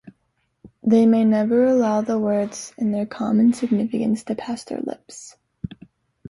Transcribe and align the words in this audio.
They 0.81 1.05
may 1.05 1.23
never 1.23 1.65
allow 1.67 2.01
the 2.01 2.17
words 2.17 2.73
in 2.75 2.91
their 2.91 3.05
common 3.05 3.53
significance 3.53 4.23
to 4.23 4.33
pass 4.33 4.63
their 4.63 4.81
lips. 4.81 5.35